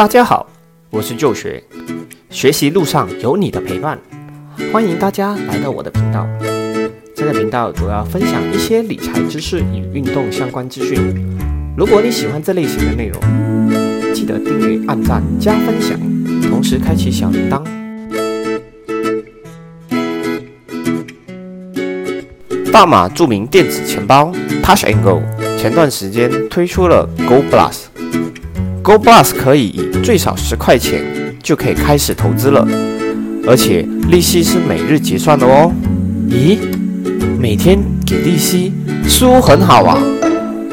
[0.00, 0.48] 大家好，
[0.88, 1.62] 我是旧学，
[2.30, 3.98] 学习路上有你的陪伴，
[4.72, 6.26] 欢迎大家来到我的频道。
[7.14, 11.14] 这个频道主要分享一些理财知识与运动相关资讯。
[11.76, 16.00] 如果你喜欢这类型的内容，记得订阅、按赞、加分享，
[16.48, 17.62] 同时开启小铃铛。
[22.72, 24.32] 大马著名电子钱包
[24.62, 25.20] Touch and Go
[25.58, 27.82] 前段时间推出了 Go Plus。
[28.82, 31.04] Go Plus 可以以最少十块钱
[31.40, 32.66] 就可以开始投资了，
[33.46, 35.70] 而且利息是每日结算的哦。
[36.28, 36.58] 咦，
[37.38, 38.72] 每天给利息，
[39.06, 39.96] 似乎很好啊，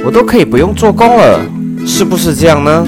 [0.03, 1.39] 我都可以不用做工了，
[1.85, 2.83] 是不是这样呢？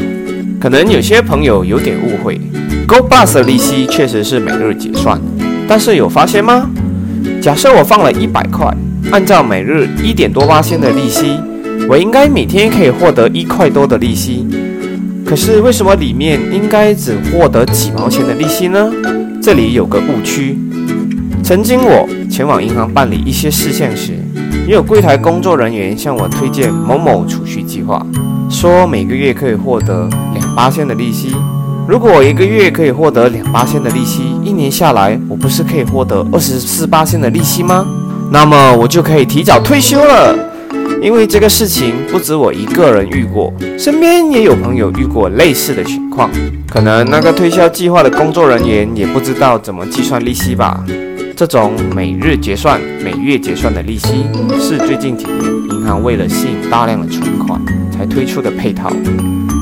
[0.59, 2.41] 可能有些朋友有点误会
[2.87, 5.21] ，Go Plus 的利息确实是每日结算，
[5.67, 6.67] 但是有发现吗？
[7.39, 8.75] 假设我放了一百块，
[9.11, 11.39] 按照每日一点多八千的利息，
[11.87, 14.47] 我应该每天可以获得一块多的利息。
[15.29, 18.91] 可是为什么里面应该只获得几毛钱的利息呢？
[19.39, 20.57] 这里有个误区。
[21.43, 24.13] 曾经我前往银行办理一些事项时，
[24.67, 28.03] 也有柜台工作人员向我推荐某某储蓄计划，
[28.49, 31.35] 说每个月可以获得两八千的利息。
[31.87, 37.85] 如果我一个月可以获得两八千的利息，一年下来我不是可以获得二十四八千的利息吗？
[38.31, 40.35] 那么我就可以提早退休了。
[41.01, 46.29] 因为这个事情不止我一个人遇过，身边也有朋友遇过类似的情况。
[46.67, 50.83] 可能那个推销计划的工作人员也不知道怎么计算利息吧。
[51.37, 54.25] 这种每日结算、每月结算的利息，
[54.59, 58.91] 是最近几年银行为了吸引大量的存款才推出的配套。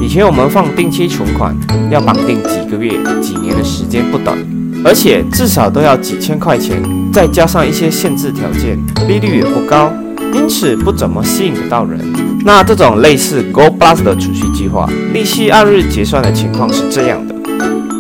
[0.02, 1.56] 以前我们放定期存款
[1.92, 4.36] 要绑定几个月、几年的时间不等，
[4.84, 6.82] 而且至少都要几千块钱，
[7.14, 8.76] 再加上一些限制条件，
[9.08, 9.94] 利率也不高。
[10.34, 12.00] 因此不怎么吸引得到人。
[12.46, 17.36] 那这种类似 Go Plus 的储蓄计划，利息按日结算的情况是这样的：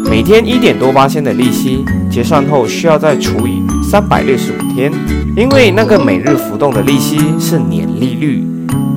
[0.09, 4.92] 每天一点多八千的利息，结算后需要再除以三百六十五天，
[5.36, 8.45] 因为那个每日浮动的利息是年利率，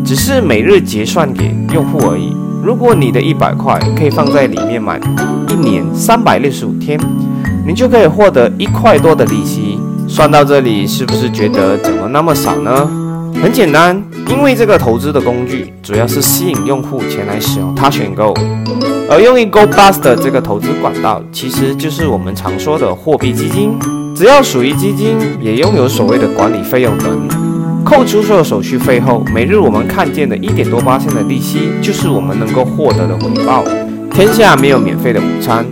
[0.04, 2.32] 只是每日结算给用户而已。
[2.62, 5.00] 如果你的一百块可以放在里面满
[5.48, 7.00] 一年三百六十五天，
[7.66, 9.80] 你就可以获得一块多的利息。
[10.06, 12.88] 算到这里，是不是觉得怎么那么少呢？
[13.42, 18.34] 很简单，因为这个投资的工具主要是吸引用户前来使用它选购，
[19.08, 23.78] 而用于 Go Bust 的这个投资管道，其实就是我们常说的货币基金。
[24.14, 27.28] 只要属于基金，也拥有所谓的管理费用等，
[27.82, 33.64] 扣除所有手续费后，每日我们看见的一点多八千的利息，就是我们能够获得的回报。
[34.12, 35.64] 天下没有免费的午餐，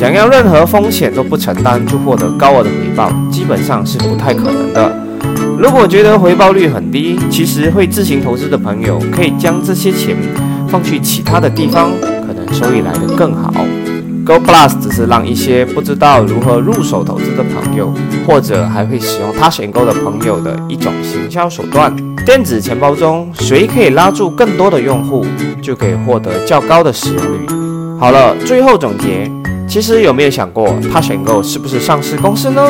[0.00, 5.01] 想要任何风险都不承担就获得高额的回报，基本上是不太可能的。
[5.62, 10.16] 如果觉得回报率很低，其实会自行投资的朋友可以将这些钱
[10.66, 11.92] 放去其他的地方，
[12.26, 13.54] 可能收益来得更好。
[14.26, 17.94] Go Plus 只是让一些不知道如何入手投资的朋友，
[18.26, 21.94] 或者还会使用它选购的朋友的一种行销手段。
[22.26, 25.24] 电子钱包中，谁可以拉住更多的用户，
[25.62, 27.46] 就可以获得较高的使用率。
[28.00, 29.30] 好了，最后总结，
[29.68, 32.60] 其实有没有想过，它选购是不是上市公司呢？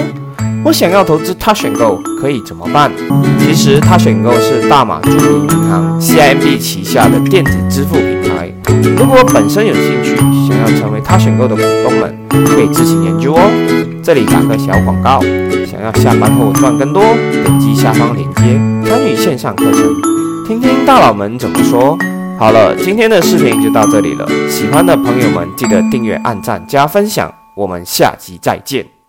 [0.64, 2.90] 我想要投资他选购可以怎么办？
[3.38, 8.52] 其实他选购是大马著名银行 CIMB 旗下的电子支付平台。
[8.96, 10.16] 如果本身有兴趣，
[10.48, 13.40] 想要成为他选购的股东们，可以自行研究哦。
[14.04, 15.20] 这里打个小广告，
[15.66, 19.82] 想要下班后赚更多，点击下方链接参与线上课程，
[20.46, 21.98] 听听大佬们怎么说。
[22.38, 24.26] 好了，今天的视频就到这里了。
[24.48, 27.32] 喜欢的朋友们记得订阅、按赞、加分享。
[27.54, 29.01] 我们下集再见。